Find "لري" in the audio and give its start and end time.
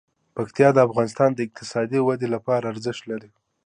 3.11-3.29